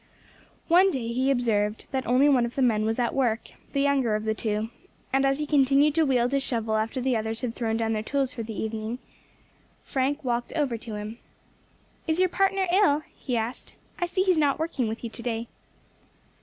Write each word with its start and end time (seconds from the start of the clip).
One 0.67 0.89
day 0.89 1.09
he 1.09 1.29
observed 1.29 1.85
that 1.91 2.07
only 2.07 2.27
one 2.27 2.43
of 2.43 2.55
the 2.55 2.63
men 2.63 2.85
was 2.85 2.97
at 2.97 3.13
work, 3.13 3.51
the 3.71 3.81
younger 3.83 4.15
of 4.15 4.23
the 4.23 4.33
two; 4.33 4.71
and 5.13 5.27
as 5.27 5.37
he 5.37 5.45
continued 5.45 5.93
to 5.93 6.07
wield 6.07 6.31
his 6.31 6.41
shovel 6.41 6.75
after 6.75 6.99
the 6.99 7.15
others 7.15 7.41
had 7.41 7.53
thrown 7.53 7.77
down 7.77 7.93
their 7.93 8.01
tools 8.01 8.33
for 8.33 8.41
the 8.41 8.59
evening, 8.59 8.97
Frank 9.83 10.23
walked 10.23 10.53
over 10.53 10.75
to 10.75 10.95
him. 10.95 11.19
"Is 12.07 12.19
your 12.19 12.29
partner 12.29 12.65
ill?" 12.71 13.03
he 13.13 13.37
asked. 13.37 13.75
"I 13.99 14.07
see 14.07 14.23
he 14.23 14.31
is 14.31 14.39
not 14.39 14.57
working 14.57 14.87
with 14.87 15.03
you 15.03 15.11
to 15.11 15.21
day." 15.21 15.47